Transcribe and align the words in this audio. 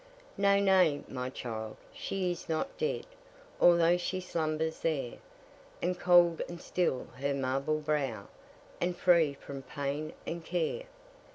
Nay, 0.35 0.59
nay, 0.61 1.03
my 1.07 1.29
child, 1.29 1.77
she 1.93 2.31
is 2.31 2.49
not 2.49 2.75
dead, 2.79 3.05
Although 3.59 3.97
she 3.97 4.19
slumbers 4.19 4.79
there, 4.79 5.19
And 5.79 5.99
cold 5.99 6.41
and 6.49 6.59
still 6.59 7.05
her 7.19 7.35
marble 7.35 7.77
brow, 7.81 8.25
And 8.81 8.97
free 8.97 9.35
from 9.35 9.61
pain 9.61 10.13
and 10.25 10.43
care. 10.43 10.85